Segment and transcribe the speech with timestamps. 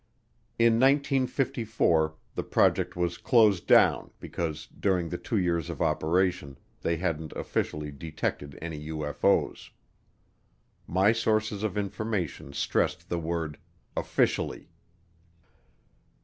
[0.57, 6.97] In 1954 the project was closed down because during the two years of operation they
[6.97, 9.69] hadn't officially detected any UFO's.
[10.87, 13.59] My sources of information stressed the word
[13.95, 14.69] "officially."